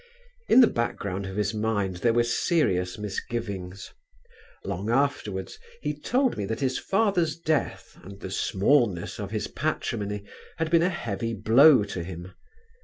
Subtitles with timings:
[0.49, 3.91] In the background of his mind there were serious misgivings.
[4.65, 10.23] Long afterwards he told me that his father's death and the smallness of his patrimony
[10.57, 12.33] had been a heavy blow to him.